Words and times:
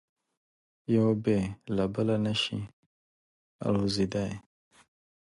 یو 0.95 1.07
بې 1.23 1.39
له 1.75 1.85
بله 1.93 2.15
نه 2.25 2.33
شي 2.41 2.59
الوزېدای. 3.67 4.33